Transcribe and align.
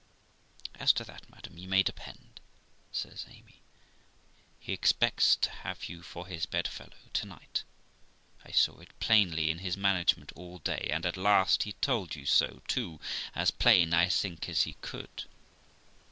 'As 0.79 0.91
to 0.93 1.03
that, 1.03 1.29
madam, 1.29 1.59
yon 1.59 1.69
may 1.69 1.83
depend', 1.83 2.39
says 2.91 3.27
Amy, 3.29 3.61
'he 4.59 4.73
expects 4.73 5.35
to 5.35 5.51
have 5.51 5.85
you 5.87 6.01
for 6.01 6.25
his 6.25 6.47
bedfellow 6.47 6.97
to 7.13 7.25
night. 7.27 7.63
I 8.43 8.49
saw 8.49 8.79
it 8.79 8.99
plainly 8.99 9.51
in 9.51 9.59
his 9.59 9.77
management 9.77 10.31
all 10.35 10.57
day; 10.57 10.89
and 10.91 11.05
at 11.05 11.17
last 11.17 11.61
he 11.61 11.73
told 11.73 12.15
you 12.15 12.25
so 12.25 12.63
too, 12.67 12.99
as 13.35 13.51
plain, 13.51 13.93
I 13.93 14.09
think, 14.09 14.49
as 14.49 14.63
he 14.63 14.73
could.' 14.81 15.25